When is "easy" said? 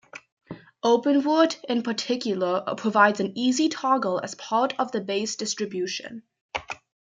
3.37-3.69